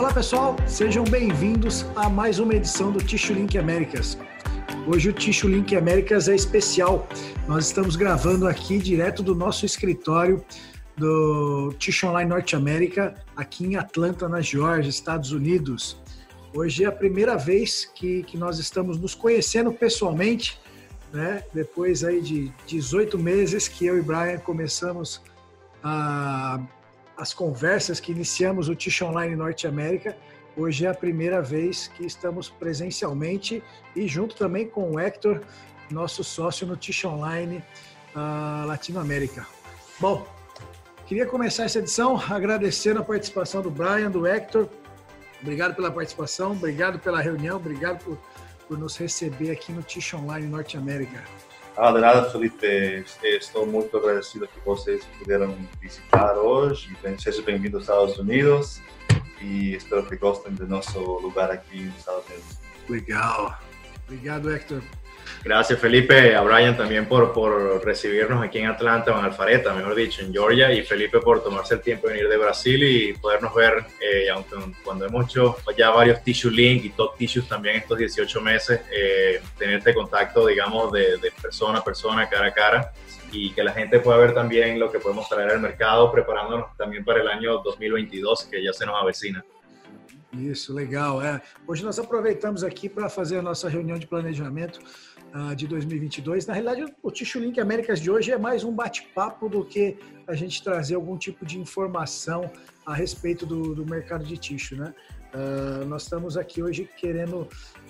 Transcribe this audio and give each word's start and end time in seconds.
Olá 0.00 0.14
pessoal, 0.14 0.56
sejam 0.66 1.04
bem-vindos 1.04 1.84
a 1.94 2.08
mais 2.08 2.38
uma 2.38 2.54
edição 2.54 2.90
do 2.90 3.04
Tissue 3.04 3.34
Link 3.34 3.58
Américas. 3.58 4.16
Hoje 4.86 5.10
o 5.10 5.12
Tissue 5.12 5.52
Link 5.52 5.76
Américas 5.76 6.26
é 6.26 6.34
especial. 6.34 7.06
Nós 7.46 7.66
estamos 7.66 7.96
gravando 7.96 8.48
aqui 8.48 8.78
direto 8.78 9.22
do 9.22 9.34
nosso 9.34 9.66
escritório 9.66 10.42
do 10.96 11.74
Tissue 11.78 12.08
Online 12.08 12.30
Norte 12.30 12.56
América, 12.56 13.14
aqui 13.36 13.66
em 13.66 13.76
Atlanta, 13.76 14.26
na 14.26 14.40
Geórgia, 14.40 14.88
Estados 14.88 15.32
Unidos. 15.32 16.00
Hoje 16.54 16.84
é 16.84 16.86
a 16.86 16.92
primeira 16.92 17.36
vez 17.36 17.84
que, 17.84 18.22
que 18.22 18.38
nós 18.38 18.58
estamos 18.58 18.98
nos 18.98 19.14
conhecendo 19.14 19.70
pessoalmente, 19.70 20.58
né? 21.12 21.44
Depois 21.52 22.04
aí 22.04 22.22
de 22.22 22.50
18 22.66 23.18
meses 23.18 23.68
que 23.68 23.84
eu 23.84 23.98
e 23.98 24.00
Brian 24.00 24.38
começamos 24.38 25.20
a 25.84 26.58
as 27.20 27.34
conversas 27.34 28.00
que 28.00 28.10
iniciamos 28.10 28.70
o 28.70 28.74
Tish 28.74 29.02
Online 29.02 29.36
Norte 29.36 29.66
América. 29.66 30.16
Hoje 30.56 30.86
é 30.86 30.88
a 30.88 30.94
primeira 30.94 31.42
vez 31.42 31.86
que 31.86 32.06
estamos 32.06 32.48
presencialmente 32.48 33.62
e 33.94 34.08
junto 34.08 34.34
também 34.34 34.66
com 34.66 34.92
o 34.92 34.98
Hector, 34.98 35.42
nosso 35.90 36.24
sócio 36.24 36.66
no 36.66 36.78
Tish 36.78 37.04
Online 37.04 37.62
uh, 38.16 38.66
Latinoamérica. 38.66 39.46
Bom, 40.00 40.26
queria 41.06 41.26
começar 41.26 41.64
essa 41.64 41.78
edição 41.78 42.18
agradecendo 42.30 43.00
a 43.00 43.04
participação 43.04 43.60
do 43.60 43.70
Brian, 43.70 44.10
do 44.10 44.26
Hector. 44.26 44.66
Obrigado 45.42 45.74
pela 45.74 45.90
participação, 45.90 46.52
obrigado 46.52 46.98
pela 46.98 47.20
reunião, 47.20 47.58
obrigado 47.58 48.02
por, 48.02 48.18
por 48.66 48.78
nos 48.78 48.96
receber 48.96 49.50
aqui 49.50 49.72
no 49.72 49.82
Tish 49.82 50.14
Online 50.14 50.46
Norte 50.46 50.78
América. 50.78 51.22
Ah, 51.82 51.92
de 51.92 52.00
nada, 52.02 52.28
Felipe. 52.28 52.66
Estou 53.24 53.64
muito 53.64 53.96
agradecido 53.96 54.46
que 54.46 54.60
vocês 54.60 55.02
puderam 55.18 55.56
visitar 55.80 56.36
hoje. 56.36 56.94
Sejam 57.18 57.42
bem-vindos 57.42 57.88
aos 57.88 58.10
Estados 58.10 58.18
Unidos 58.18 58.82
e 59.40 59.76
espero 59.76 60.04
que 60.04 60.14
gostem 60.14 60.52
do 60.52 60.66
nosso 60.66 61.00
lugar 61.20 61.50
aqui 61.50 61.84
nos 61.84 61.96
Estados 61.96 62.26
Unidos. 62.26 62.58
Legal. 62.86 63.58
Obrigado, 64.06 64.54
Hector. 64.54 64.82
Gracias 65.42 65.78
Felipe, 65.78 66.34
a 66.34 66.42
Brian 66.42 66.76
también 66.76 67.06
por, 67.06 67.32
por 67.32 67.84
recibirnos 67.84 68.42
aquí 68.44 68.58
en 68.58 68.66
Atlanta, 68.66 69.14
o 69.14 69.18
en 69.18 69.24
Alfareta, 69.24 69.72
mejor 69.72 69.94
dicho, 69.94 70.22
en 70.22 70.32
Georgia, 70.32 70.72
y 70.72 70.82
Felipe 70.82 71.20
por 71.20 71.42
tomarse 71.42 71.74
el 71.74 71.80
tiempo 71.80 72.06
de 72.06 72.14
venir 72.14 72.28
de 72.28 72.36
Brasil 72.36 72.82
y 72.82 73.12
podernos 73.14 73.54
ver, 73.54 73.84
eh, 74.00 74.28
aunque 74.30 74.56
cuando 74.84 75.06
hemos 75.06 75.26
hecho 75.26 75.56
ya 75.76 75.90
varios 75.90 76.22
Tissue 76.22 76.50
Link 76.50 76.84
y 76.84 76.90
Top 76.90 77.16
Tissues 77.16 77.48
también 77.48 77.76
estos 77.76 77.98
18 77.98 78.40
meses, 78.40 78.80
eh, 78.92 79.40
tener 79.58 79.78
este 79.78 79.94
contacto, 79.94 80.46
digamos, 80.46 80.92
de, 80.92 81.16
de 81.18 81.30
persona 81.30 81.78
a 81.78 81.84
persona, 81.84 82.28
cara 82.28 82.46
a 82.48 82.52
cara, 82.52 82.92
y 83.32 83.50
que 83.52 83.62
la 83.62 83.72
gente 83.72 84.00
pueda 84.00 84.18
ver 84.18 84.34
también 84.34 84.78
lo 84.78 84.90
que 84.90 84.98
podemos 84.98 85.28
traer 85.28 85.50
al 85.50 85.60
mercado, 85.60 86.10
preparándonos 86.10 86.76
también 86.76 87.04
para 87.04 87.20
el 87.20 87.28
año 87.28 87.58
2022, 87.58 88.44
que 88.44 88.62
ya 88.62 88.72
se 88.72 88.86
nos 88.86 89.00
avecina. 89.00 89.44
Isso, 90.32 90.72
legal. 90.72 91.20
É. 91.20 91.42
Hoje 91.66 91.84
nós 91.84 91.98
aproveitamos 91.98 92.62
aqui 92.62 92.88
para 92.88 93.08
fazer 93.08 93.38
a 93.38 93.42
nossa 93.42 93.68
reunião 93.68 93.98
de 93.98 94.06
planejamento 94.06 94.78
uh, 95.34 95.54
de 95.54 95.66
2022. 95.66 96.46
Na 96.46 96.54
realidade, 96.54 96.92
o 97.02 97.10
Tissue 97.10 97.40
Link 97.40 97.58
Américas 97.60 98.00
de 98.00 98.10
hoje 98.10 98.32
é 98.32 98.38
mais 98.38 98.64
um 98.64 98.72
bate-papo 98.72 99.48
do 99.48 99.64
que 99.64 99.96
a 100.26 100.34
gente 100.34 100.62
trazer 100.62 100.94
algum 100.94 101.16
tipo 101.16 101.44
de 101.44 101.58
informação 101.58 102.50
a 102.84 102.94
respeito 102.94 103.44
do, 103.46 103.74
do 103.74 103.84
mercado 103.84 104.24
de 104.24 104.36
tixo, 104.36 104.76
né? 104.76 104.94
Uh, 105.32 105.84
nós 105.84 106.02
estamos 106.02 106.36
aqui 106.36 106.60
hoje 106.60 106.90
querendo 106.96 107.42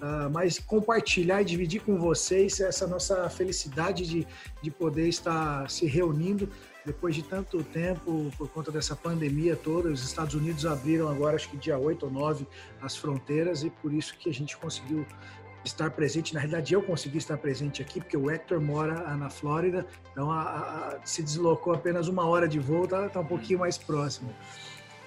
uh, 0.03 0.31
mais 0.31 0.59
compartilhar 0.59 1.41
e 1.41 1.45
dividir 1.45 1.81
com 1.81 1.97
vocês 1.99 2.61
essa 2.61 2.87
nossa 2.87 3.31
felicidade 3.31 4.07
de, 4.07 4.27
de 4.63 4.71
poder 4.71 5.09
estar 5.09 5.69
se 5.71 5.87
reunindo 5.87 6.51
depois 6.85 7.15
de 7.15 7.23
tanto 7.23 7.63
tempo, 7.63 8.31
por 8.37 8.49
conta 8.49 8.71
dessa 8.71 8.97
pandemia 8.97 9.55
toda, 9.55 9.89
os 9.91 10.03
Estados 10.03 10.35
Unidos 10.35 10.65
abriram 10.65 11.09
agora, 11.09 11.37
acho 11.37 11.49
que 11.51 11.57
dia 11.57 11.79
8 11.79 12.07
ou 12.07 12.11
9, 12.11 12.47
as 12.81 12.97
fronteiras 12.97 13.63
e 13.63 13.71
por 13.71 13.93
isso 13.93 14.17
que 14.19 14.29
a 14.31 14.33
gente 14.33 14.57
conseguiu 14.57 15.07
estar 15.65 15.91
presente. 15.91 16.35
Na 16.35 16.41
realidade, 16.41 16.75
eu 16.75 16.83
consegui 16.83 17.19
estar 17.19 17.37
presente 17.37 17.83
aqui, 17.83 18.01
porque 18.01 18.17
o 18.17 18.31
Hector 18.31 18.61
mora 18.61 19.17
na 19.17 19.31
Flórida, 19.31 19.87
então 20.13 20.31
a, 20.31 20.43
a, 20.43 20.99
se 21.05 21.23
deslocou 21.23 21.73
apenas 21.73 22.09
uma 22.09 22.27
hora 22.27 22.49
de 22.49 22.59
voo, 22.59 22.85
está 22.85 23.09
tá 23.09 23.21
um 23.21 23.27
pouquinho 23.27 23.59
mais 23.59 23.77
próximo. 23.77 24.35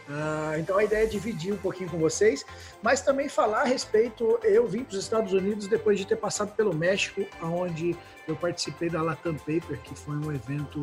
Uh, 0.07 0.59
então 0.59 0.77
a 0.77 0.83
ideia 0.83 1.03
é 1.03 1.07
dividir 1.07 1.53
um 1.53 1.57
pouquinho 1.57 1.89
com 1.89 1.97
vocês, 1.97 2.45
mas 2.81 3.01
também 3.01 3.29
falar 3.29 3.61
a 3.61 3.65
respeito. 3.65 4.39
Eu 4.43 4.67
vim 4.67 4.83
para 4.83 4.97
os 4.97 5.03
Estados 5.03 5.31
Unidos 5.31 5.67
depois 5.67 5.97
de 5.97 6.05
ter 6.05 6.17
passado 6.17 6.53
pelo 6.55 6.73
México, 6.73 7.25
onde 7.41 7.95
eu 8.27 8.35
participei 8.35 8.89
da 8.89 9.01
Latam 9.01 9.35
Paper, 9.35 9.79
que 9.81 9.95
foi 9.95 10.15
um 10.15 10.31
evento 10.31 10.81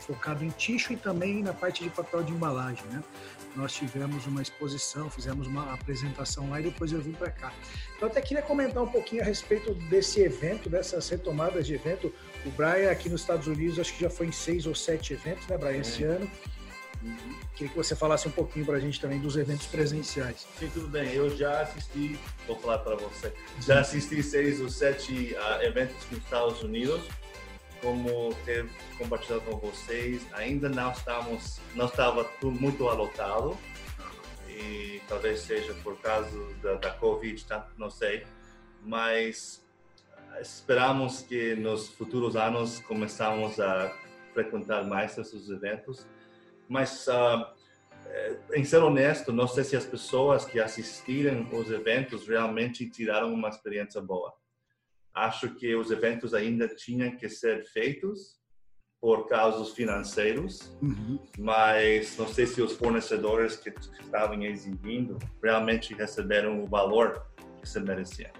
focado 0.00 0.44
em 0.44 0.48
tixo 0.50 0.92
e 0.92 0.96
também 0.96 1.42
na 1.42 1.52
parte 1.52 1.84
de 1.84 1.90
papel 1.90 2.22
de 2.22 2.32
embalagem. 2.32 2.84
Né? 2.90 3.02
Nós 3.56 3.72
tivemos 3.72 4.26
uma 4.26 4.40
exposição, 4.40 5.10
fizemos 5.10 5.46
uma 5.46 5.72
apresentação 5.72 6.48
lá 6.50 6.60
e 6.60 6.64
depois 6.64 6.92
eu 6.92 7.00
vim 7.00 7.12
para 7.12 7.30
cá. 7.30 7.52
Então 7.96 8.08
até 8.08 8.20
queria 8.20 8.42
comentar 8.42 8.82
um 8.82 8.88
pouquinho 8.88 9.22
a 9.22 9.24
respeito 9.24 9.74
desse 9.74 10.20
evento, 10.20 10.68
dessas 10.68 11.08
retomadas 11.08 11.66
de 11.66 11.74
evento. 11.74 12.12
O 12.44 12.50
Brian 12.50 12.90
aqui 12.90 13.08
nos 13.08 13.20
Estados 13.20 13.46
Unidos 13.46 13.78
acho 13.78 13.94
que 13.94 14.00
já 14.00 14.10
foi 14.10 14.26
em 14.26 14.32
seis 14.32 14.66
ou 14.66 14.74
sete 14.74 15.12
eventos, 15.12 15.46
né, 15.46 15.56
Brian, 15.56 15.80
esse 15.80 16.04
é. 16.04 16.08
ano. 16.08 16.30
Uhum. 17.02 17.34
Queria 17.56 17.68
que 17.68 17.76
você 17.76 17.96
falasse 17.96 18.28
um 18.28 18.30
pouquinho 18.30 18.64
para 18.64 18.76
a 18.76 18.80
gente 18.80 19.00
também 19.00 19.18
dos 19.18 19.36
eventos 19.36 19.66
presenciais. 19.66 20.46
Sim, 20.58 20.70
tudo 20.72 20.88
bem. 20.88 21.12
Eu 21.12 21.36
já 21.36 21.62
assisti, 21.62 22.18
vou 22.46 22.56
falar 22.56 22.78
para 22.78 22.94
você, 22.94 23.32
já 23.60 23.80
assisti 23.80 24.22
seis 24.22 24.60
ou 24.60 24.68
sete 24.68 25.34
uh, 25.34 25.62
eventos 25.62 25.96
nos 26.10 26.22
Estados 26.22 26.62
Unidos. 26.62 27.02
Como 27.80 28.32
ter 28.44 28.68
compartilhado 28.96 29.44
com 29.44 29.56
vocês, 29.58 30.24
ainda 30.32 30.68
não 30.68 30.92
estamos, 30.92 31.58
não 31.74 31.86
estava 31.86 32.22
tudo 32.40 32.60
muito 32.60 32.88
alotado 32.88 33.58
e 34.48 35.02
talvez 35.08 35.40
seja 35.40 35.74
por 35.82 35.98
causa 35.98 36.30
da, 36.62 36.74
da 36.74 36.90
Covid, 36.90 37.44
tá? 37.44 37.68
não 37.76 37.90
sei, 37.90 38.24
mas 38.84 39.64
esperamos 40.40 41.22
que 41.22 41.56
nos 41.56 41.88
futuros 41.88 42.36
anos 42.36 42.78
começamos 42.80 43.58
a 43.58 43.92
frequentar 44.32 44.84
mais 44.84 45.18
esses 45.18 45.48
eventos 45.50 46.06
mas 46.72 47.06
uh, 47.06 47.46
em 48.54 48.64
ser 48.64 48.78
honesto, 48.78 49.32
não 49.32 49.46
sei 49.46 49.64
se 49.64 49.76
as 49.76 49.86
pessoas 49.86 50.44
que 50.44 50.58
assistiram 50.58 51.46
os 51.52 51.70
eventos 51.70 52.26
realmente 52.26 52.88
tiraram 52.88 53.32
uma 53.32 53.48
experiência 53.48 54.00
boa. 54.00 54.32
Acho 55.14 55.54
que 55.54 55.74
os 55.74 55.90
eventos 55.90 56.32
ainda 56.32 56.66
tinham 56.68 57.14
que 57.16 57.28
ser 57.28 57.64
feitos 57.66 58.40
por 59.00 59.26
causas 59.28 59.70
financeiros, 59.70 60.72
uhum. 60.80 61.18
mas 61.38 62.16
não 62.16 62.28
sei 62.28 62.46
se 62.46 62.62
os 62.62 62.72
fornecedores 62.72 63.56
que 63.56 63.70
estavam 64.00 64.40
exibindo 64.42 65.18
realmente 65.42 65.92
receberam 65.92 66.62
o 66.62 66.66
valor 66.66 67.26
que 67.60 67.68
se 67.68 67.80
mereciam. 67.80 68.30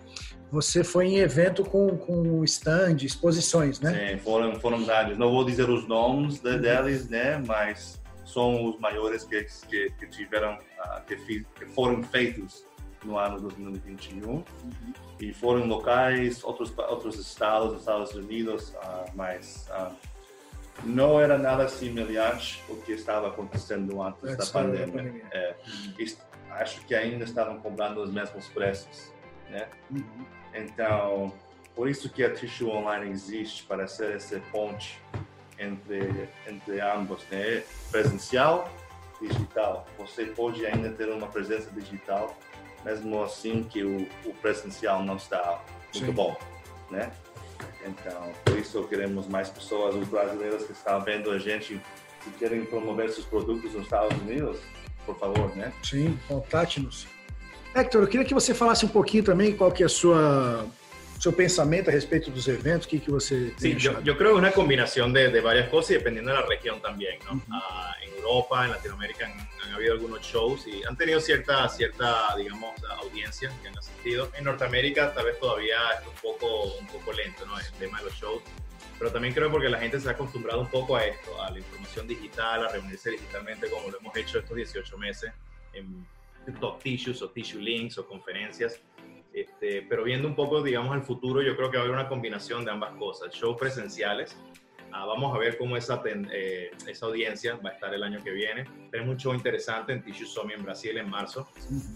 Você 0.53 0.85
foi 0.85 1.07
em 1.07 1.19
evento 1.19 1.65
com, 1.65 1.97
com 1.97 2.45
stand, 2.45 2.99
exposições, 3.03 3.81
né? 3.81 4.11
Sim, 4.13 4.19
foram, 4.19 4.61
foram 4.61 4.85
vários. 4.85 5.19
Não 5.19 5.31
vou 5.31 5.45
dizer 5.45 5.69
os 5.69 5.89
nomes 5.89 6.41
de, 6.41 6.59
deles, 6.59 7.09
né? 7.09 7.43
Mas 7.47 8.02
são 8.33 8.65
os 8.65 8.79
maiores 8.79 9.25
que, 9.25 9.45
que, 9.69 9.91
que 9.91 10.07
tiveram, 10.07 10.55
uh, 10.55 11.05
que, 11.07 11.45
que, 11.55 11.67
foram 11.67 12.03
feitos 12.03 12.67
no 13.05 13.19
ano 13.19 13.41
2021 13.41 14.29
uhum. 14.31 14.45
e 15.21 15.33
foram 15.33 15.67
locais, 15.67 16.43
outros 16.45 16.77
outros 16.79 17.19
estados, 17.19 17.81
Estados 17.81 18.15
Unidos, 18.15 18.71
uh, 18.71 19.11
mas 19.15 19.69
uh, 19.71 19.95
não 20.85 21.21
era 21.21 21.37
nada 21.37 21.69
semelhante 21.69 22.63
ao 22.69 22.77
que 22.77 22.93
estava 22.93 23.29
acontecendo 23.29 24.03
antes 24.03 24.25
é, 24.25 24.37
da 24.37 24.47
pandemia. 24.47 24.87
pandemia. 24.87 25.25
É, 25.33 25.57
acho 26.51 26.85
que 26.87 26.95
ainda 26.95 27.25
estavam 27.25 27.59
cobrando 27.61 28.03
os 28.03 28.11
mesmos 28.11 28.47
preços, 28.49 29.13
né? 29.51 29.69
Uhum. 29.91 30.27
Então, 30.55 31.33
por 31.75 31.89
isso 31.89 32.11
que 32.11 32.23
a 32.23 32.33
Tissue 32.33 32.69
Online 32.69 33.11
existe 33.11 33.65
para 33.65 33.87
ser 33.87 34.17
esse 34.17 34.39
ponte 34.53 35.01
entre, 35.63 36.29
entre 36.47 36.81
ambos, 36.81 37.25
né? 37.31 37.63
presencial 37.91 38.71
digital. 39.21 39.87
Você 39.99 40.27
pode 40.27 40.67
ainda 40.67 40.91
ter 40.91 41.09
uma 41.09 41.29
presença 41.29 41.71
digital, 41.71 42.37
mesmo 42.85 43.23
assim 43.23 43.63
que 43.63 43.85
o, 43.85 44.09
o 44.25 44.35
presencial 44.35 45.03
não 45.03 45.17
está 45.17 45.63
muito 45.95 46.07
Sim. 46.07 46.13
bom, 46.13 46.37
né? 46.91 47.13
Então, 47.85 48.33
por 48.45 48.59
isso 48.59 48.83
queremos 48.89 49.27
mais 49.27 49.49
pessoas, 49.49 49.95
os 49.95 50.09
brasileiros 50.09 50.65
que 50.65 50.73
estão 50.73 51.01
vendo 51.01 51.31
a 51.31 51.39
gente, 51.39 51.81
se 52.23 52.31
querem 52.39 52.65
promover 52.65 53.11
seus 53.11 53.27
produtos 53.27 53.73
nos 53.73 53.85
Estados 53.85 54.17
Unidos, 54.21 54.59
por 55.05 55.17
favor, 55.19 55.55
né? 55.57 55.73
Sim, 55.83 56.19
contate-nos. 56.29 57.07
Hector, 57.75 58.03
eu 58.03 58.09
queria 58.09 58.27
que 58.27 58.35
você 58.35 58.53
falasse 58.53 58.85
um 58.85 58.89
pouquinho 58.89 59.25
também 59.25 59.57
qual 59.57 59.73
que 59.73 59.83
é 59.83 59.87
a 59.87 59.89
sua 59.89 60.67
su 61.23 61.33
pensamiento 61.37 61.89
a 61.89 61.95
respecto 61.95 62.31
de 62.31 62.37
los 62.37 62.49
eventos, 62.49 62.85
¿qué, 62.85 63.01
que 63.01 63.13
você 63.13 63.53
Sí, 63.57 63.77
yo, 63.77 64.03
yo, 64.03 64.19
creo 64.19 64.31
que 64.31 64.35
es 64.35 64.39
una 64.41 64.51
combinación 64.51 65.13
de, 65.13 65.31
de, 65.31 65.41
varias 65.41 65.69
cosas 65.69 65.93
y 65.93 65.95
dependiendo 65.95 66.33
de 66.33 66.41
la 66.41 66.47
región 66.47 66.83
también. 66.83 67.17
¿no? 67.27 67.35
Uh 67.35 67.37
-huh. 67.37 67.59
uh, 67.59 68.05
en 68.05 68.13
Europa, 68.17 68.65
en 68.65 68.73
Latinoamérica 68.73 69.27
han, 69.27 69.39
han, 69.65 69.73
habido 69.73 69.93
algunos 69.93 70.21
shows 70.23 70.67
y 70.67 70.83
han 70.83 70.97
tenido 70.97 71.21
cierta, 71.21 71.69
cierta 71.69 72.35
digamos, 72.37 72.73
audiencia 73.05 73.53
que 73.63 73.69
han 73.69 73.79
asistido. 73.79 74.33
En 74.37 74.43
Norteamérica 74.43 75.15
tal 75.15 75.27
vez 75.27 75.39
todavía 75.39 75.77
es 76.01 76.09
un 76.09 76.15
poco, 76.21 76.75
un 76.81 76.89
poco 76.89 77.13
lento 77.13 77.47
¿no? 77.47 77.57
el 77.57 77.73
tema 77.79 77.99
de 78.01 78.07
los 78.07 78.15
shows. 78.15 78.43
Pero 78.99 79.13
también 79.13 79.33
creo 79.33 79.49
porque 79.49 79.69
la 79.69 79.79
gente 79.79 80.01
se 80.01 80.09
ha 80.09 80.13
acostumbrado 80.13 80.61
un 80.61 80.71
poco 80.71 80.97
a 80.97 81.05
esto, 81.05 81.41
a 81.41 81.53
la 81.53 81.59
información 81.59 82.09
digital, 82.09 82.67
a 82.67 82.69
reunirse 82.69 83.13
digitalmente 83.13 83.71
como 83.71 83.91
lo 83.91 83.99
hemos 84.01 84.17
hecho 84.17 84.41
estos 84.41 84.57
18 84.57 84.99
meses 84.99 85.31
en 85.73 86.05
talk 86.61 86.83
tissues 86.83 87.23
o 87.23 87.31
tissue 87.31 87.61
links 87.61 87.97
o 87.99 88.07
conferencias. 88.09 88.81
Este, 89.33 89.83
pero 89.89 90.05
viendo 90.05 90.29
un 90.29 90.35
poco, 90.35 90.63
digamos, 90.63 90.93
al 90.93 91.03
futuro, 91.03 91.43
yo 91.43 91.57
creo 91.57 91.71
que 91.71 91.77
va 91.77 91.85
a 91.85 91.87
haber 91.87 91.99
una 91.99 92.09
combinación 92.09 92.65
de 92.65 92.71
ambas 92.71 92.93
cosas, 92.97 93.35
shows 93.35 93.57
presenciales. 93.59 94.37
Ah, 94.95 95.07
vamos 95.07 95.35
a 95.35 95.39
ver 95.39 95.57
cómo 95.57 95.75
esa, 95.75 96.03
eh, 96.05 96.71
esa 96.87 97.07
audiencia 97.07 97.57
va 97.65 97.71
a 97.71 97.73
estar 97.73 97.95
el 97.95 98.03
año 98.03 98.23
que 98.23 98.31
viene. 98.31 98.65
Tenemos 98.91 99.15
un 99.15 99.19
show 99.19 99.33
interesante 99.33 99.95
en 99.95 100.05
Tissue 100.05 100.27
Summit 100.27 100.59
en 100.59 100.65
Brasil 100.65 100.99
en 100.99 101.09
marzo. 101.09 101.49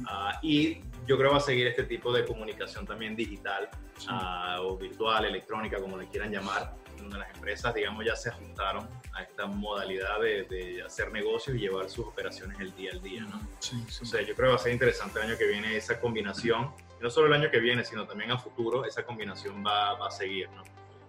Ah, 0.06 0.38
y 0.43 0.81
yo 1.06 1.19
creo 1.19 1.29
que 1.29 1.33
va 1.33 1.37
a 1.37 1.41
seguir 1.41 1.67
este 1.67 1.85
tipo 1.85 2.11
de 2.11 2.25
comunicación 2.25 2.87
también 2.87 3.15
digital 3.15 3.69
ah, 4.09 4.61
o 4.62 4.79
virtual, 4.79 5.27
electrónica, 5.27 5.79
como 5.79 5.99
le 5.99 6.06
quieran 6.06 6.33
llamar, 6.33 6.75
donde 7.08 7.19
las 7.25 7.35
empresas, 7.35 7.75
digamos, 7.75 8.05
ya 8.05 8.17
se 8.17 8.29
ajustaron 8.31 8.88
a 9.12 9.23
esta 9.23 9.47
modalidad 9.47 10.20
de, 10.20 10.44
de 10.44 10.82
hacer 10.82 11.11
negocios 11.12 11.56
y 11.56 11.61
llevar 11.61 11.88
sus 11.88 12.06
operaciones 12.06 12.58
el 12.61 12.75
día 12.75 12.93
al 12.93 13.03
día, 13.03 13.23
¿no? 13.23 13.41
Sí, 13.61 13.76
O 14.03 14.05
sea, 14.05 14.20
yo 14.23 14.35
creo 14.35 14.49
que 14.49 14.53
va 14.53 14.55
a 14.56 14.58
ser 14.58 14.73
interesante 14.73 15.19
el 15.19 15.31
año 15.31 15.38
que 15.38 15.47
viene 15.47 15.76
esa 15.76 16.00
combinación 16.00 16.73
no 17.00 17.11
solo 17.11 17.26
el 17.26 17.35
año 17.35 17.50
que 17.50 17.61
viene, 17.61 17.85
sino 17.85 18.06
también 18.06 18.31
a 18.31 18.38
futuro, 18.38 18.85
esa 18.85 19.05
combinación 19.05 19.64
va, 19.64 19.94
va 19.94 20.08
a 20.08 20.11
seguir. 20.11 20.49
¿no? 20.50 20.62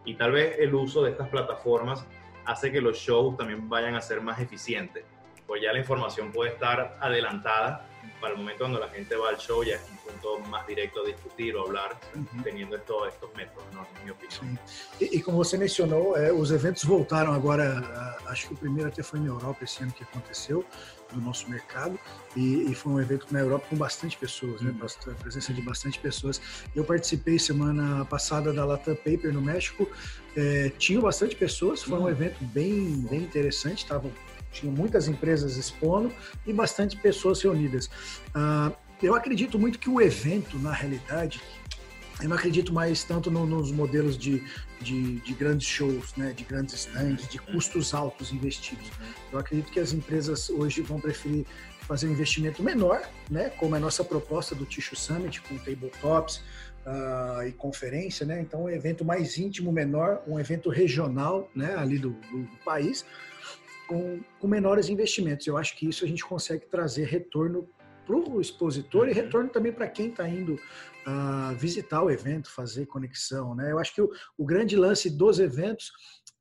Y 0.05 0.15
tal 0.15 0.31
vez 0.31 0.57
el 0.59 0.73
uso 0.75 1.03
de 1.03 1.11
estas 1.11 1.29
plataformas 1.29 2.05
hace 2.45 2.71
que 2.71 2.81
los 2.81 2.97
shows 2.97 3.37
también 3.37 3.67
vayan 3.69 3.95
a 3.95 4.01
ser 4.01 4.21
más 4.21 4.39
eficientes, 4.39 5.05
pues 5.45 5.61
ya 5.61 5.71
la 5.71 5.79
información 5.79 6.31
puede 6.31 6.51
estar 6.51 6.97
adelantada 6.99 7.87
para 8.19 8.33
el 8.33 8.39
momento 8.39 8.59
cuando 8.59 8.79
la 8.79 8.89
gente 8.89 9.15
va 9.15 9.29
al 9.29 9.37
show 9.37 9.63
ya 9.63 9.75
es 9.75 9.81
un 9.89 9.97
punto 9.97 10.39
más 10.49 10.65
directo 10.67 11.01
a 11.01 11.05
discutir 11.05 11.55
o 11.55 11.65
hablar, 11.65 11.99
teniendo 12.43 12.75
estos, 12.75 13.07
estos 13.07 13.33
métodos, 13.35 13.65
¿no? 13.73 13.87
en 13.99 14.05
mi 14.05 14.11
opinión. 14.11 14.59
E, 14.99 15.17
e 15.17 15.21
como 15.21 15.37
você 15.37 15.57
mencionou, 15.57 16.15
é, 16.17 16.31
os 16.31 16.51
eventos 16.51 16.83
voltaram 16.83 17.33
agora, 17.33 18.17
acho 18.27 18.47
que 18.47 18.53
o 18.53 18.57
primeiro 18.57 18.89
até 18.89 19.03
foi 19.03 19.19
na 19.19 19.27
Europa 19.27 19.63
esse 19.63 19.81
ano 19.83 19.91
que 19.91 20.03
aconteceu, 20.03 20.65
do 21.13 21.21
nosso 21.21 21.49
mercado, 21.49 21.97
e, 22.35 22.69
e 22.69 22.75
foi 22.75 22.93
um 22.93 22.99
evento 22.99 23.27
na 23.31 23.39
Europa 23.39 23.67
com 23.69 23.77
bastante 23.77 24.17
pessoas, 24.17 24.61
né? 24.61 24.73
A 24.81 25.11
presença 25.11 25.53
de 25.53 25.61
bastante 25.61 25.99
pessoas. 25.99 26.41
Eu 26.75 26.83
participei 26.83 27.39
semana 27.39 28.05
passada 28.05 28.51
da 28.51 28.65
Latam 28.65 28.95
Paper 28.95 29.33
no 29.33 29.41
México, 29.41 29.89
é, 30.35 30.69
tinham 30.77 31.01
bastante 31.01 31.35
pessoas, 31.35 31.81
foi 31.81 31.97
um 31.97 32.03
uhum. 32.03 32.09
evento 32.09 32.43
bem, 32.43 33.05
bem 33.09 33.21
interessante, 33.21 33.79
estavam 33.79 34.11
tinha 34.59 34.71
muitas 34.71 35.07
empresas 35.07 35.57
expondo 35.57 36.11
e 36.45 36.53
bastante 36.53 36.95
pessoas 36.97 37.41
reunidas. 37.41 37.87
Uh, 38.35 38.75
eu 39.01 39.15
acredito 39.15 39.59
muito 39.59 39.77
que 39.77 39.89
o 39.89 40.01
evento, 40.01 40.57
na 40.59 40.71
realidade, 40.71 41.39
eu 42.21 42.29
não 42.29 42.35
acredito 42.35 42.73
mais 42.73 43.03
tanto 43.03 43.29
no, 43.29 43.45
nos 43.45 43.71
modelos 43.71 44.17
de, 44.17 44.43
de, 44.81 45.19
de, 45.19 45.33
grandes 45.33 45.67
shows, 45.67 46.15
né, 46.15 46.33
de 46.33 46.43
grandes 46.43 46.73
stands, 46.73 47.27
de 47.27 47.37
custos 47.37 47.93
altos 47.93 48.31
investidos. 48.31 48.89
Eu 49.31 49.37
acredito 49.37 49.71
que 49.71 49.79
as 49.79 49.93
empresas 49.93 50.49
hoje 50.49 50.81
vão 50.81 50.99
preferir 50.99 51.45
fazer 51.81 52.07
um 52.07 52.11
investimento 52.11 52.61
menor, 52.61 53.01
né, 53.29 53.49
como 53.51 53.75
é 53.75 53.77
a 53.77 53.81
nossa 53.81 54.03
proposta 54.03 54.53
do 54.53 54.65
Tissue 54.65 54.97
Summit, 54.97 55.41
com 55.41 55.57
tabletops 55.57 56.43
uh, 56.85 57.47
e 57.47 57.51
conferência, 57.51 58.25
né, 58.25 58.41
então 58.41 58.63
um 58.63 58.69
evento 58.69 59.05
mais 59.05 59.37
íntimo, 59.37 59.71
menor, 59.71 60.21
um 60.27 60.39
evento 60.39 60.69
regional, 60.69 61.49
né, 61.55 61.75
ali 61.75 61.97
do, 61.97 62.09
do 62.09 62.49
país, 62.65 63.05
com, 63.87 64.19
com 64.39 64.47
menores 64.47 64.89
investimentos. 64.89 65.47
Eu 65.47 65.57
acho 65.57 65.75
que 65.75 65.87
isso 65.87 66.03
a 66.03 66.07
gente 66.07 66.23
consegue 66.23 66.65
trazer 66.65 67.05
retorno 67.05 67.67
para 68.05 68.15
o 68.15 68.39
expositor 68.39 69.03
uhum. 69.03 69.09
e 69.09 69.13
retorno 69.13 69.49
também 69.49 69.71
para 69.71 69.87
quem 69.87 70.09
está 70.09 70.27
indo 70.27 70.53
uh, 70.53 71.55
visitar 71.57 72.01
o 72.01 72.09
evento, 72.09 72.49
fazer 72.49 72.85
conexão. 72.85 73.53
Né? 73.53 73.71
Eu 73.71 73.79
acho 73.79 73.93
que 73.93 74.01
o, 74.01 74.09
o 74.37 74.45
grande 74.45 74.75
lance 74.75 75.09
dos 75.09 75.39
eventos 75.39 75.91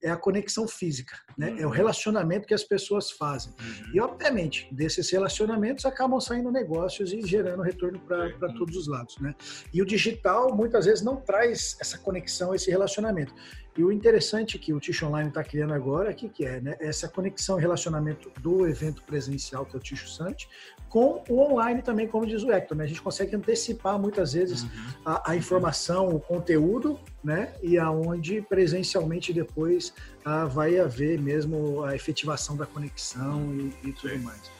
é 0.03 0.11
a 0.11 0.17
conexão 0.17 0.69
física, 0.69 1.17
né? 1.39 1.51
Uhum. 1.51 1.59
É 1.59 1.63
o 1.63 1.69
uhum. 1.69 1.73
relacionamento 1.73 2.47
que 2.47 2.55
as 2.55 2.63
pessoas 2.63 3.11
fazem. 3.11 3.53
Uhum. 3.59 3.95
E, 3.95 4.01
obviamente, 4.01 4.69
desses 4.73 5.11
relacionamentos 5.11 5.87
acabam 5.87 6.21
saindo 6.21 6.51
negócios 6.51 7.13
e 7.13 7.23
gerando 7.23 7.63
retorno 7.63 7.99
para 8.01 8.27
uhum. 8.27 8.55
todos 8.55 8.77
os 8.77 8.87
lados, 8.87 9.19
né? 9.19 9.35
E 9.73 9.81
o 9.81 9.87
digital, 9.87 10.55
muitas 10.55 10.85
vezes, 10.85 11.03
não 11.03 11.17
traz 11.17 11.77
essa 11.81 11.99
conexão, 11.99 12.55
esse 12.55 12.71
relacionamento. 12.71 13.35
E 13.77 13.85
o 13.85 13.93
interessante 13.93 14.59
que 14.59 14.73
o 14.73 14.81
Tish 14.81 15.03
Online 15.03 15.29
está 15.29 15.45
criando 15.45 15.75
agora, 15.75 16.11
o 16.11 16.15
que, 16.15 16.29
que 16.29 16.47
é? 16.47 16.61
Né? 16.61 16.77
Essa 16.81 17.09
conexão 17.09 17.59
e 17.59 17.61
relacionamento 17.61 18.33
do 18.41 18.67
evento 18.67 19.03
presencial, 19.03 19.67
que 19.67 19.77
é 19.77 19.79
o 19.79 19.83
Tish 19.83 20.15
Sante, 20.15 20.49
com 20.89 21.23
o 21.29 21.41
online 21.41 21.83
também, 21.83 22.09
como 22.09 22.27
diz 22.27 22.43
o 22.43 22.51
Hector. 22.51 22.77
Né? 22.77 22.85
A 22.85 22.87
gente 22.87 23.03
consegue 23.03 23.37
antecipar 23.37 23.99
muitas 23.99 24.33
vezes 24.33 24.63
uhum. 24.63 24.71
a, 25.05 25.33
a, 25.33 25.37
informação, 25.37 26.09
o 26.09 26.19
conteúdo, 26.19 26.99
né? 27.23 27.53
e 27.63 27.77
aonde 27.77 28.41
presencialmente 28.41 29.31
depois 29.33 29.93
ah, 30.25 30.47
vai 30.47 30.79
haver 30.79 31.21
mesmo 31.21 31.85
a 31.85 31.95
efetivação 31.95 32.57
da 32.57 32.65
conexão 32.65 33.55
e, 33.55 33.89
e 33.89 33.93
tudo 33.93 34.11
Sim. 34.11 34.19
mais. 34.21 34.51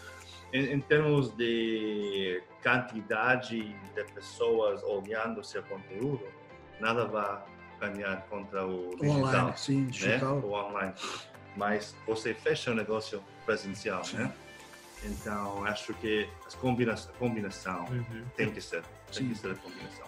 Em, 0.53 0.75
em, 0.75 0.81
termos 0.81 1.35
de 1.37 2.43
quantidade 2.63 3.63
de 3.95 4.05
pessoas 4.15 4.83
olhando 4.83 5.43
seu 5.43 5.63
conteúdo, 5.63 6.23
nada 6.81 7.07
vai 7.07 7.56
caminhar 7.79 8.27
contra 8.29 8.67
o 8.67 8.91
digital. 9.01 9.17
Online, 9.17 9.59
sim, 9.59 9.81
né? 9.83 9.91
digital. 9.91 10.37
Né? 10.37 10.43
O 10.45 10.53
online. 10.53 10.95
Mas 11.57 11.95
você 12.07 12.35
fecha 12.35 12.71
o 12.71 12.75
negócio 12.75 13.23
presencial, 13.45 14.05
sim. 14.05 14.19
né? 14.19 14.33
Então, 15.05 15.65
acho 15.65 15.95
que 15.95 16.29
a 16.47 16.57
combinação, 16.57 17.13
combinação 17.19 17.85
uhum. 17.85 18.25
tem 18.37 18.51
que 18.51 18.61
ser. 18.61 18.83
Sim. 19.11 19.33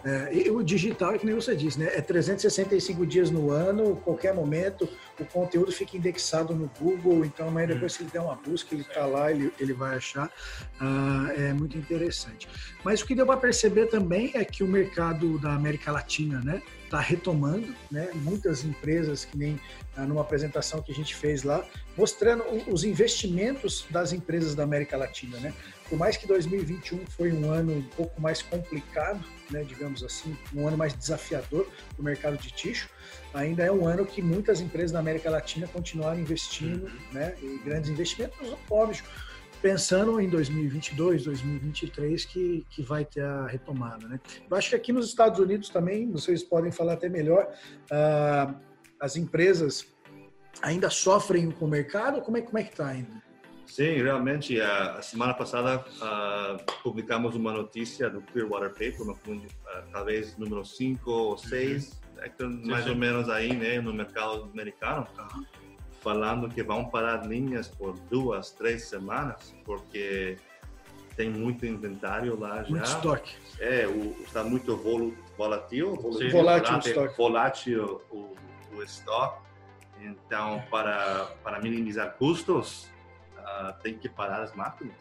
É, 0.03 0.33
e 0.33 0.49
o 0.49 0.63
digital, 0.63 1.13
é 1.13 1.17
que 1.17 1.25
nem 1.25 1.35
você 1.35 1.55
disse, 1.55 1.79
né? 1.79 1.91
É 1.93 2.01
365 2.01 3.05
dias 3.05 3.29
no 3.29 3.51
ano, 3.51 3.95
qualquer 3.97 4.33
momento, 4.33 4.87
o 5.19 5.25
conteúdo 5.25 5.71
fica 5.71 5.97
indexado 5.97 6.53
no 6.53 6.69
Google, 6.79 7.25
então 7.25 7.47
amanhã 7.47 7.67
uhum. 7.67 7.73
depois 7.73 7.97
que 7.97 8.03
ele 8.03 8.11
der 8.11 8.21
uma 8.21 8.35
busca, 8.35 8.73
ele 8.73 8.83
está 8.83 9.05
lá, 9.05 9.31
ele, 9.31 9.51
ele 9.59 9.73
vai 9.73 9.97
achar. 9.97 10.31
Ah, 10.79 11.31
é 11.35 11.53
muito 11.53 11.77
interessante. 11.77 12.47
Mas 12.83 13.01
o 13.01 13.05
que 13.05 13.15
deu 13.15 13.25
para 13.25 13.37
perceber 13.37 13.87
também 13.87 14.31
é 14.33 14.45
que 14.45 14.63
o 14.63 14.67
mercado 14.67 15.39
da 15.39 15.53
América 15.53 15.91
Latina, 15.91 16.41
né? 16.41 16.61
está 16.89 16.99
retomando, 16.99 17.73
né? 17.91 18.09
Muitas 18.15 18.65
empresas, 18.65 19.23
que 19.23 19.37
nem 19.37 19.59
ah, 19.95 20.05
numa 20.05 20.21
apresentação 20.21 20.81
que 20.81 20.91
a 20.91 20.95
gente 20.95 21.15
fez 21.15 21.43
lá, 21.43 21.63
mostrando 21.95 22.43
os 22.67 22.83
investimentos 22.83 23.85
das 23.89 24.11
empresas 24.11 24.55
da 24.55 24.63
América 24.63 24.97
Latina, 24.97 25.37
né? 25.39 25.53
Por 25.89 25.97
mais 25.97 26.15
que 26.15 26.27
2021 26.27 27.05
foi 27.07 27.33
um 27.33 27.51
ano 27.51 27.73
um 27.73 27.81
pouco 27.81 28.21
mais 28.21 28.43
complicado, 28.43 29.23
né, 29.49 29.63
digamos 29.63 30.03
assim, 30.03 30.37
um 30.53 30.67
ano 30.67 30.77
mais 30.77 30.93
desafiador 30.93 31.65
para 31.65 32.01
o 32.01 32.03
mercado 32.03 32.37
de 32.37 32.51
ticho, 32.51 32.89
ainda 33.33 33.63
é 33.63 33.71
um 33.71 33.87
ano 33.87 34.05
que 34.05 34.21
muitas 34.21 34.61
empresas 34.61 34.91
da 34.91 34.99
América 34.99 35.31
Latina 35.31 35.67
continuaram 35.67 36.19
investindo, 36.19 36.85
uhum. 36.85 37.13
né, 37.13 37.35
e 37.41 37.57
grandes 37.65 37.89
investimentos, 37.89 38.55
óbvio, 38.69 39.03
pensando 39.61 40.21
em 40.21 40.29
2022, 40.29 41.23
2023 41.23 42.25
que, 42.25 42.65
que 42.69 42.81
vai 42.83 43.03
ter 43.03 43.23
a 43.23 43.47
retomada. 43.47 44.07
Né? 44.07 44.19
Eu 44.49 44.55
acho 44.55 44.69
que 44.69 44.75
aqui 44.75 44.93
nos 44.93 45.07
Estados 45.07 45.39
Unidos 45.39 45.69
também, 45.69 46.09
vocês 46.11 46.43
podem 46.43 46.71
falar 46.71 46.93
até 46.93 47.09
melhor, 47.09 47.51
uh, 47.91 48.55
as 48.99 49.15
empresas 49.15 49.87
ainda 50.61 50.89
sofrem 50.89 51.49
com 51.51 51.65
o 51.65 51.67
mercado? 51.67 52.21
Como 52.21 52.37
é, 52.37 52.41
como 52.41 52.57
é 52.57 52.63
que 52.63 52.71
está 52.71 52.87
ainda? 52.87 53.28
Sim, 53.69 54.01
realmente, 54.01 54.59
a 54.59 55.01
semana 55.01 55.33
passada 55.33 55.77
uh, 55.77 56.81
publicamos 56.83 57.35
uma 57.35 57.53
notícia 57.53 58.09
do 58.09 58.21
Clearwater 58.21 58.71
Paper, 58.71 59.01
uma, 59.03 59.13
uh, 59.13 59.91
talvez 59.91 60.37
número 60.37 60.65
5 60.65 61.09
ou 61.09 61.37
6, 61.37 62.01
uhum. 62.41 62.61
mais 62.65 62.83
sim, 62.83 62.89
ou 62.89 62.95
menos 62.95 63.29
aí 63.29 63.55
né, 63.55 63.79
no 63.79 63.93
mercado 63.93 64.49
americano. 64.51 65.07
Uhum 65.17 65.45
falando 66.01 66.49
que 66.49 66.63
vão 66.63 66.85
parar 66.85 67.25
linhas 67.25 67.67
por 67.67 67.93
duas, 68.09 68.51
três 68.51 68.83
semanas, 68.83 69.53
porque 69.65 70.37
tem 71.15 71.29
muito 71.29 71.65
inventário 71.65 72.39
lá 72.39 72.63
já. 72.63 72.69
Muito 72.69 72.85
estoque. 72.85 73.35
É, 73.59 73.87
o, 73.87 74.15
está 74.21 74.43
muito 74.43 74.75
vol, 74.77 75.13
volátil, 75.37 75.95
volátil, 75.95 76.31
volátil, 76.31 76.71
volátil, 76.71 77.15
volátil 77.17 78.01
o, 78.09 78.35
o 78.73 78.83
estoque. 78.83 79.49
Então, 80.01 80.63
para, 80.71 81.25
para 81.43 81.59
minimizar 81.59 82.13
custos, 82.13 82.89
uh, 83.49 83.73
tem 83.81 83.97
que 83.97 84.07
parar 84.07 84.41
as 84.41 84.53
máquinas 84.53 84.95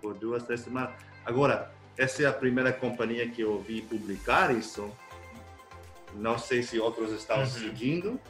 por 0.00 0.14
duas, 0.14 0.42
três 0.44 0.60
semanas. 0.60 0.94
Agora, 1.24 1.70
essa 1.96 2.22
é 2.22 2.26
a 2.26 2.32
primeira 2.32 2.72
companhia 2.72 3.28
que 3.28 3.42
eu 3.42 3.58
vi 3.60 3.82
publicar 3.82 4.54
isso. 4.54 4.90
Não 6.14 6.38
sei 6.38 6.62
se 6.62 6.78
outros 6.78 7.12
estão 7.12 7.40
uhum. 7.40 7.46
seguindo, 7.46 8.20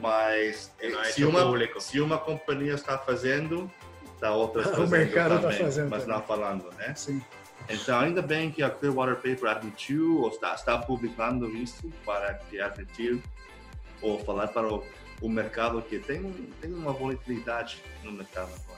mas 0.00 0.72
é, 0.80 1.04
se, 1.04 1.24
uma, 1.24 1.80
se 1.80 2.00
uma 2.00 2.18
companhia 2.18 2.74
está 2.74 2.98
fazendo, 2.98 3.70
está 4.14 4.32
outras 4.32 4.66
fazendo 4.70 4.86
o 4.86 4.90
mercado 4.90 5.40
também, 5.40 5.58
fazendo 5.58 5.90
mas 5.90 6.02
também. 6.02 6.16
não 6.18 6.24
falando, 6.24 6.72
né? 6.76 6.94
Sim. 6.94 7.22
Então, 7.68 7.98
ainda 7.98 8.22
bem 8.22 8.50
que 8.50 8.62
a 8.62 8.70
Clearwater 8.70 9.16
Paper 9.16 9.50
admitiu 9.50 10.20
ou 10.20 10.28
está, 10.28 10.54
está 10.54 10.78
publicando 10.78 11.48
isso 11.50 11.90
para 12.04 12.34
que 12.34 12.60
admitir 12.60 13.20
ou 14.00 14.22
falar 14.24 14.48
para 14.48 14.72
o, 14.72 14.84
o 15.20 15.28
mercado 15.28 15.82
que 15.82 15.98
tem, 15.98 16.32
tem 16.60 16.72
uma 16.72 16.92
volatilidade 16.92 17.82
no 18.02 18.12
mercado 18.12 18.52
agora. 18.64 18.76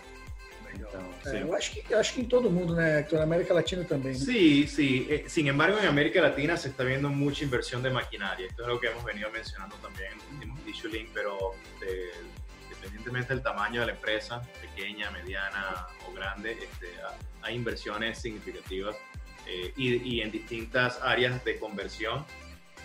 Então, 0.75 1.33
é, 1.33 1.43
eu 1.43 1.55
acho 1.55 1.73
que 1.73 1.95
acho 1.95 2.15
que 2.15 2.21
em 2.21 2.25
todo 2.25 2.51
mundo, 2.51 2.75
né? 2.75 3.07
Na 3.11 3.23
América 3.23 3.55
Latina 3.55 3.85
também. 3.85 4.13
Né? 4.13 4.19
Sí, 4.19 4.67
sí. 4.67 5.07
Eh, 5.09 5.25
sin 5.27 5.49
embargo, 5.49 5.79
en 5.79 5.87
América 5.87 6.21
Latina 6.21 6.57
se 6.57 6.69
está 6.69 6.85
viendo 6.85 7.09
mucha 7.09 7.45
inversión 7.45 7.83
de 7.83 7.91
maquinaria. 7.91 8.47
Esto 8.47 8.63
es 8.63 8.69
lo 8.69 8.79
que 8.79 8.89
hemos 8.89 9.05
venido 9.05 9.31
mencionando 9.31 9.77
también 9.77 10.13
en 10.43 10.93
Link, 10.93 11.09
pero 11.15 11.55
de, 11.81 12.11
independientemente 12.65 13.35
del 13.35 13.43
tamaño 13.43 13.81
de 13.81 13.87
la 13.87 13.93
empresa, 13.93 14.43
pequeña, 14.61 15.11
mediana 15.11 15.87
o 16.07 16.13
grande, 16.13 16.53
este, 16.53 16.93
hay 17.43 17.55
inversiones 17.55 18.19
significativas 18.19 18.97
eh, 19.47 19.73
y, 19.77 20.17
y, 20.17 20.21
en 20.21 20.31
distintas 20.31 21.01
áreas 21.03 21.43
de 21.45 21.59
conversión 21.59 22.25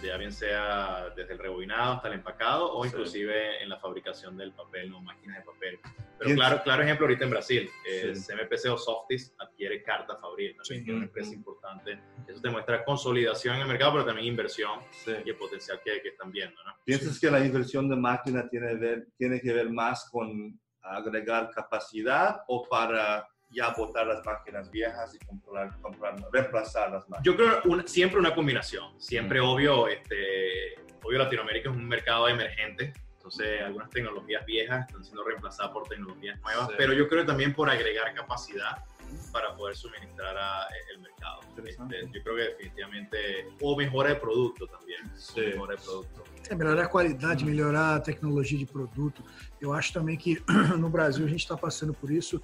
ya 0.07 0.17
bien 0.17 0.31
sea 0.31 1.09
desde 1.15 1.33
el 1.33 1.39
rebobinado 1.39 1.93
hasta 1.93 2.07
el 2.07 2.15
empacado 2.15 2.73
o 2.73 2.85
inclusive 2.85 3.61
en 3.61 3.69
la 3.69 3.77
fabricación 3.77 4.37
del 4.37 4.51
papel, 4.51 4.89
no 4.89 5.01
máquinas 5.01 5.37
de 5.39 5.43
papel. 5.43 5.79
Pero 6.19 6.35
claro, 6.35 6.61
claro 6.63 6.83
ejemplo 6.83 7.05
ahorita 7.05 7.23
en 7.25 7.29
Brasil, 7.29 7.69
el 7.85 8.13
CMPC 8.13 8.71
o 8.71 8.77
Softis 8.77 9.33
adquiere 9.39 9.83
Carta 9.83 10.15
Fabril, 10.17 10.55
también 10.55 10.85
que 10.85 10.91
es 10.91 10.95
una 10.95 11.05
empresa 11.05 11.33
importante. 11.33 11.99
Eso 12.27 12.39
demuestra 12.39 12.83
consolidación 12.83 13.55
en 13.55 13.61
el 13.61 13.67
mercado, 13.67 13.93
pero 13.93 14.05
también 14.05 14.27
inversión 14.27 14.79
y 15.05 15.29
el 15.29 15.35
potencial 15.35 15.79
que, 15.83 16.01
que 16.01 16.09
están 16.09 16.31
viendo. 16.31 16.63
¿no? 16.63 16.73
¿Piensas 16.85 17.19
que 17.19 17.29
la 17.29 17.45
inversión 17.45 17.89
de 17.89 17.95
máquina 17.95 18.47
tiene, 18.47 18.75
ver, 18.75 19.07
tiene 19.17 19.41
que 19.41 19.53
ver 19.53 19.69
más 19.69 20.09
con 20.09 20.59
agregar 20.81 21.49
capacidad 21.51 22.41
o 22.47 22.67
para 22.67 23.27
ya 23.53 23.73
botar 23.73 24.07
las 24.07 24.25
máquinas 24.25 24.69
viejas 24.71 25.15
y 25.15 25.25
comprar, 25.25 25.79
comprar 25.81 26.15
reemplazar 26.31 26.91
las 26.91 27.07
máquinas. 27.09 27.23
Yo 27.23 27.35
creo 27.35 27.87
siempre 27.87 28.19
una 28.19 28.33
combinación. 28.33 28.99
Siempre, 28.99 29.39
obvio, 29.39 29.87
este, 29.87 30.75
obvio, 31.03 31.19
Latinoamérica 31.19 31.69
es 31.69 31.75
un 31.75 31.87
mercado 31.87 32.27
emergente. 32.27 32.93
Entonces, 33.15 33.61
algunas 33.61 33.89
tecnologías 33.89 34.45
viejas 34.45 34.85
están 34.87 35.03
siendo 35.03 35.23
reemplazadas 35.23 35.71
por 35.71 35.87
tecnologías 35.87 36.39
nuevas, 36.41 36.69
pero 36.77 36.91
yo 36.91 37.07
creo 37.07 37.25
también 37.25 37.53
por 37.53 37.69
agregar 37.69 38.13
capacidad 38.13 38.83
para 39.31 39.55
poder 39.55 39.75
suministrar 39.75 40.37
a, 40.37 40.67
el 40.93 40.99
mercado. 41.01 41.41
Este, 41.65 42.09
yo 42.11 42.23
creo 42.23 42.35
que 42.35 42.41
definitivamente, 42.41 43.47
o 43.61 43.77
mejora 43.77 44.09
el 44.09 44.17
producto 44.17 44.67
también. 44.67 44.99
Sí. 45.15 45.39
Mejora 45.39 45.75
el 45.75 45.79
producto. 45.79 46.23
É, 46.49 46.55
melhorar 46.55 46.85
a 46.85 46.87
qualidade, 46.89 47.45
melhorar 47.45 47.95
a 47.95 47.99
tecnologia 47.99 48.57
de 48.57 48.65
produto. 48.65 49.23
Eu 49.61 49.71
acho 49.71 49.93
também 49.93 50.17
que 50.17 50.43
no 50.77 50.89
Brasil 50.89 51.25
a 51.25 51.29
gente 51.29 51.41
está 51.41 51.55
passando 51.55 51.93
por 51.93 52.11
isso. 52.11 52.43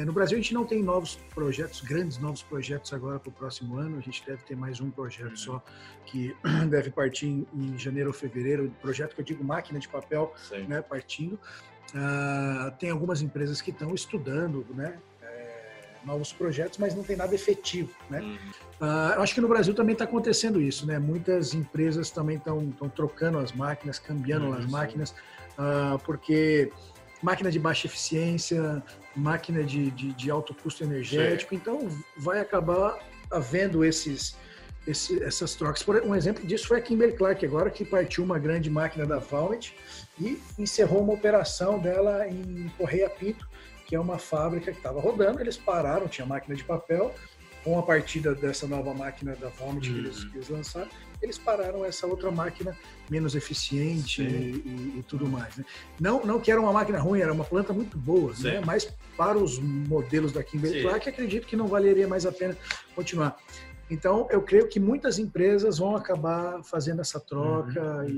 É, 0.00 0.04
no 0.04 0.14
Brasil 0.14 0.38
a 0.38 0.40
gente 0.40 0.54
não 0.54 0.64
tem 0.64 0.82
novos 0.82 1.16
projetos, 1.34 1.82
grandes 1.82 2.16
novos 2.16 2.42
projetos 2.42 2.90
agora 2.94 3.18
para 3.18 3.28
o 3.28 3.32
próximo 3.32 3.76
ano. 3.76 3.98
A 3.98 4.00
gente 4.00 4.24
deve 4.24 4.42
ter 4.44 4.56
mais 4.56 4.80
um 4.80 4.90
projeto 4.90 5.36
só 5.36 5.62
que 6.06 6.34
deve 6.70 6.90
partir 6.90 7.26
em, 7.26 7.46
em 7.52 7.78
janeiro 7.78 8.08
ou 8.08 8.14
fevereiro. 8.14 8.74
Projeto 8.80 9.14
que 9.14 9.20
eu 9.20 9.24
digo 9.24 9.44
máquina 9.44 9.78
de 9.78 9.86
papel, 9.88 10.34
né, 10.66 10.80
partindo. 10.80 11.34
Uh, 11.34 12.70
tem 12.78 12.88
algumas 12.88 13.20
empresas 13.20 13.60
que 13.60 13.70
estão 13.70 13.94
estudando, 13.94 14.64
né, 14.70 14.96
é, 15.20 15.96
novos 16.04 16.32
projetos, 16.32 16.78
mas 16.78 16.94
não 16.94 17.02
tem 17.02 17.16
nada 17.16 17.34
efetivo, 17.34 17.92
né? 18.08 18.20
Uhum. 18.20 18.36
Uh, 18.80 19.14
eu 19.16 19.22
acho 19.22 19.34
que 19.34 19.40
no 19.40 19.48
Brasil 19.48 19.74
também 19.74 19.92
está 19.92 20.04
acontecendo 20.04 20.62
isso, 20.62 20.86
né? 20.86 20.98
Muitas 20.98 21.52
empresas 21.52 22.10
também 22.10 22.36
estão 22.36 22.72
trocando 22.94 23.38
as 23.38 23.52
máquinas, 23.52 23.98
cambiando 23.98 24.46
uhum, 24.46 24.54
as 24.54 24.66
máquinas, 24.66 25.10
uh, 25.58 25.98
porque 26.04 26.72
máquina 27.22 27.50
de 27.50 27.58
baixa 27.58 27.86
eficiência, 27.86 28.82
máquina 29.14 29.62
de, 29.62 29.90
de, 29.90 30.12
de 30.12 30.30
alto 30.30 30.54
custo 30.54 30.84
energético, 30.84 31.54
Sim. 31.54 31.56
então 31.56 31.88
vai 32.16 32.40
acabar 32.40 32.98
havendo 33.30 33.84
esses, 33.84 34.36
esse, 34.86 35.22
essas 35.22 35.54
trocas. 35.54 35.82
Por, 35.82 36.02
um 36.02 36.14
exemplo 36.14 36.46
disso 36.46 36.66
foi 36.66 36.78
a 36.78 36.80
Kimberly 36.80 37.14
Clark, 37.14 37.44
agora 37.44 37.70
que 37.70 37.84
partiu 37.84 38.24
uma 38.24 38.38
grande 38.38 38.70
máquina 38.70 39.06
da 39.06 39.18
Valmet 39.18 39.74
e 40.18 40.40
encerrou 40.58 41.02
uma 41.02 41.12
operação 41.12 41.78
dela 41.78 42.26
em 42.26 42.70
Correia 42.76 43.08
Pinto, 43.08 43.48
que 43.86 43.94
é 43.94 44.00
uma 44.00 44.18
fábrica 44.18 44.70
que 44.70 44.78
estava 44.78 45.00
rodando, 45.00 45.40
eles 45.40 45.56
pararam, 45.56 46.08
tinha 46.08 46.26
máquina 46.26 46.54
de 46.54 46.64
papel, 46.64 47.14
com 47.64 47.78
a 47.78 47.82
partida 47.82 48.34
dessa 48.34 48.66
nova 48.66 48.94
máquina 48.94 49.36
da 49.36 49.48
Valmet 49.48 49.88
uhum. 49.88 49.94
que, 49.94 50.00
eles, 50.00 50.24
que 50.24 50.36
eles 50.36 50.48
lançaram, 50.48 50.88
eles 51.22 51.38
pararam 51.38 51.84
essa 51.84 52.06
outra 52.06 52.30
máquina 52.30 52.76
menos 53.08 53.34
eficiente 53.34 54.22
e, 54.22 54.98
e, 54.98 55.04
tudo 55.06 55.28
mais. 55.28 55.56
Né? 55.56 55.64
Não, 55.98 56.24
não 56.24 56.40
que 56.40 56.50
era 56.50 56.60
uma 56.60 56.72
máquina 56.72 56.98
ruim, 56.98 57.20
era 57.20 57.32
uma 57.32 57.44
planta 57.44 57.72
muito 57.72 57.98
boa, 57.98 58.32
né? 58.38 58.60
mas 58.64 58.92
para 59.16 59.36
os 59.36 59.58
modelos 59.58 60.32
da 60.32 60.42
Kimberly 60.42 60.82
Clark, 60.82 61.08
acredito 61.08 61.46
que 61.46 61.56
não 61.56 61.66
valeria 61.66 62.06
mais 62.06 62.24
a 62.24 62.32
pena 62.32 62.56
continuar. 62.94 63.36
Então, 63.90 64.28
eu 64.30 64.40
creio 64.40 64.68
que 64.68 64.78
muitas 64.78 65.18
empresas 65.18 65.78
vão 65.78 65.96
acabar 65.96 66.62
fazendo 66.62 67.00
essa 67.00 67.18
troca 67.18 67.82
uhum. 68.02 68.08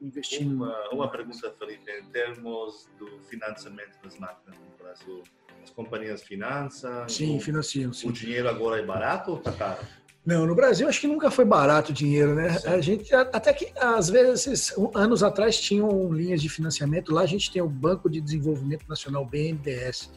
e 0.00 0.06
investindo. 0.06 0.54
Uma, 0.54 0.90
uma 0.90 1.10
pergunta, 1.10 1.52
Felipe, 1.58 1.90
em 1.90 2.04
termos 2.10 2.88
do 2.96 3.20
financiamento 3.24 3.98
das 4.02 4.16
máquinas 4.18 4.56
no 4.58 4.84
Brasil, 4.84 5.22
as 5.62 5.70
companhias 5.70 6.22
financiam? 6.22 7.08
Sim, 7.08 7.40
financiam. 7.40 7.92
Sim. 7.92 8.08
O 8.08 8.12
dinheiro 8.12 8.48
agora 8.48 8.80
é 8.80 8.84
barato 8.84 9.32
ou 9.32 9.38
está 9.38 9.52
caro? 9.52 9.80
Não, 10.26 10.44
no 10.44 10.56
Brasil 10.56 10.88
acho 10.88 11.00
que 11.00 11.06
nunca 11.06 11.30
foi 11.30 11.44
barato 11.44 11.92
o 11.92 11.94
dinheiro, 11.94 12.34
né? 12.34 12.58
Sim. 12.58 12.68
A 12.68 12.80
gente 12.80 13.14
até 13.14 13.52
que 13.52 13.72
às 13.78 14.10
vezes 14.10 14.74
anos 14.92 15.22
atrás 15.22 15.60
tinham 15.60 16.12
linhas 16.12 16.42
de 16.42 16.48
financiamento. 16.48 17.14
Lá 17.14 17.20
a 17.20 17.26
gente 17.26 17.52
tem 17.52 17.62
o 17.62 17.68
Banco 17.68 18.10
de 18.10 18.20
Desenvolvimento 18.20 18.84
Nacional 18.88 19.24
BNDES 19.24 20.10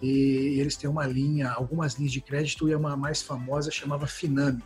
e 0.00 0.60
eles 0.60 0.76
têm 0.76 0.88
uma 0.88 1.04
linha, 1.04 1.50
algumas 1.50 1.94
linhas 1.94 2.12
de 2.12 2.20
crédito 2.20 2.68
e 2.68 2.74
uma 2.76 2.96
mais 2.96 3.22
famosa 3.22 3.68
chamava 3.72 4.06
Finame. 4.06 4.62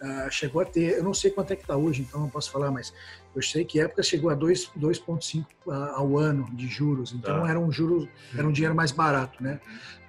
Uh, 0.00 0.30
chegou 0.30 0.62
a 0.62 0.64
ter, 0.64 0.98
eu 0.98 1.02
não 1.02 1.12
sei 1.12 1.30
quanto 1.30 1.52
é 1.52 1.56
que 1.56 1.62
está 1.62 1.76
hoje, 1.76 2.02
então 2.02 2.20
não 2.20 2.28
posso 2.28 2.52
falar, 2.52 2.70
mas 2.70 2.94
eu 3.34 3.42
sei 3.42 3.64
que 3.64 3.80
época 3.80 4.00
chegou 4.00 4.30
a 4.30 4.36
2,5 4.36 5.44
uh, 5.66 5.72
ao 5.72 6.16
ano 6.16 6.48
de 6.52 6.68
juros, 6.68 7.12
então 7.12 7.42
tá. 7.42 7.50
era 7.50 7.58
um 7.58 7.72
juro, 7.72 8.08
era 8.36 8.46
um 8.46 8.52
dinheiro 8.52 8.76
mais 8.76 8.92
barato, 8.92 9.42
né? 9.42 9.60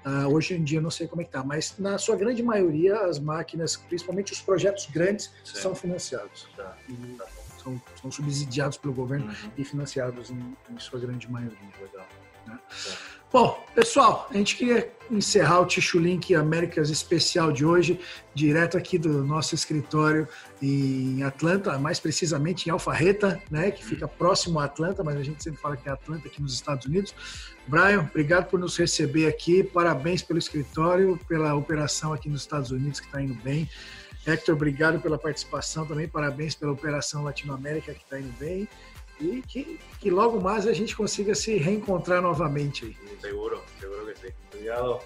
Uh, 0.05 0.31
hoje 0.33 0.53
em 0.53 0.63
dia 0.63 0.79
não 0.79 0.91
sei 0.91 1.07
como 1.07 1.21
é 1.21 1.25
que 1.25 1.29
está, 1.29 1.43
mas 1.43 1.75
na 1.77 1.97
sua 1.97 2.15
grande 2.15 2.41
maioria 2.43 3.01
as 3.01 3.19
máquinas, 3.19 3.75
principalmente 3.75 4.31
os 4.31 4.41
projetos 4.41 4.85
grandes, 4.85 5.31
Sim. 5.43 5.59
são 5.59 5.75
financiados. 5.75 6.47
Tá. 6.55 6.77
Tá 7.17 7.25
são, 7.61 7.81
são, 8.01 8.11
subsidiados 8.11 8.77
pelo 8.77 8.93
governo 8.93 9.25
uhum. 9.25 9.51
e 9.57 9.65
financiados 9.65 10.29
em, 10.29 10.55
em, 10.69 10.79
sua 10.79 10.99
grande 10.99 11.29
maioria. 11.29 11.57
Legal. 11.81 12.07
Bom, 13.31 13.63
pessoal, 13.75 14.27
a 14.31 14.33
gente 14.33 14.55
queria 14.55 14.91
encerrar 15.11 15.59
o 15.59 15.65
Ticho 15.67 15.99
Link 15.99 16.33
Américas 16.33 16.89
especial 16.89 17.51
de 17.51 17.63
hoje, 17.63 17.99
direto 18.33 18.75
aqui 18.75 18.97
do 18.97 19.23
nosso 19.23 19.53
escritório 19.53 20.27
em 20.59 21.21
Atlanta, 21.21 21.77
mais 21.77 21.99
precisamente 21.99 22.67
em 22.67 22.71
Alfarreta, 22.71 23.39
né, 23.51 23.69
que 23.69 23.85
fica 23.85 24.07
próximo 24.07 24.59
a 24.59 24.65
Atlanta, 24.65 25.03
mas 25.03 25.15
a 25.15 25.21
gente 25.21 25.43
sempre 25.43 25.61
fala 25.61 25.77
que 25.77 25.87
é 25.87 25.91
Atlanta 25.91 26.27
aqui 26.27 26.41
nos 26.41 26.53
Estados 26.55 26.87
Unidos. 26.87 27.13
Brian, 27.67 27.99
obrigado 27.99 28.49
por 28.49 28.59
nos 28.59 28.75
receber 28.75 29.27
aqui, 29.27 29.63
parabéns 29.63 30.23
pelo 30.23 30.39
escritório, 30.39 31.19
pela 31.27 31.53
operação 31.53 32.13
aqui 32.13 32.29
nos 32.29 32.41
Estados 32.41 32.71
Unidos 32.71 32.99
que 32.99 33.05
está 33.05 33.21
indo 33.21 33.35
bem. 33.43 33.69
Hector, 34.25 34.55
obrigado 34.55 34.99
pela 34.99 35.19
participação 35.19 35.85
também, 35.85 36.07
parabéns 36.07 36.55
pela 36.55 36.71
operação 36.71 37.23
Latinoamérica 37.23 37.93
que 37.93 38.03
está 38.03 38.19
indo 38.19 38.33
bem 38.39 38.67
e 39.19 39.41
que, 39.41 39.79
que 39.99 40.09
logo 40.09 40.39
mais 40.39 40.65
a 40.65 40.73
gente 40.73 40.95
consiga 40.95 41.35
se 41.35 41.57
reencontrar 41.57 42.21
novamente 42.21 42.85
aí. 42.85 42.97
Seguro, 43.21 43.61
seguro 43.79 44.05
que 44.07 44.19
sim. 44.19 44.33
Obrigado. 44.53 44.99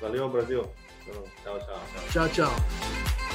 Valeu, 0.00 0.28
Brasil. 0.28 0.64
Tchau, 1.04 1.58
tchau. 1.58 1.82
Tchau, 2.10 2.28
tchau. 2.28 3.31